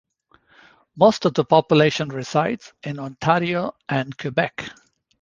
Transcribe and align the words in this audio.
Most 0.95 1.25
of 1.25 1.35
the 1.35 1.45
population 1.45 2.09
resides 2.09 2.73
in 2.81 2.97
Ontario 2.97 3.75
and 3.87 4.17
Quebec. 4.17 4.71